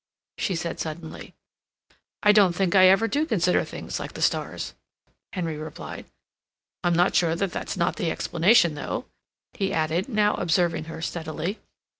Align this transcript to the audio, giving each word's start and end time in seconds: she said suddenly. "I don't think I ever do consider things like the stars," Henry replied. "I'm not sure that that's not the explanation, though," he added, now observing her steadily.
she 0.39 0.55
said 0.55 0.79
suddenly. 0.79 1.35
"I 2.23 2.31
don't 2.31 2.55
think 2.55 2.73
I 2.73 2.87
ever 2.87 3.07
do 3.07 3.23
consider 3.23 3.63
things 3.63 3.99
like 3.99 4.13
the 4.13 4.21
stars," 4.23 4.73
Henry 5.33 5.57
replied. 5.57 6.05
"I'm 6.83 6.93
not 6.95 7.13
sure 7.13 7.35
that 7.35 7.51
that's 7.51 7.77
not 7.77 7.97
the 7.97 8.09
explanation, 8.09 8.73
though," 8.73 9.05
he 9.53 9.71
added, 9.71 10.09
now 10.09 10.33
observing 10.33 10.85
her 10.85 11.03
steadily. 11.03 11.59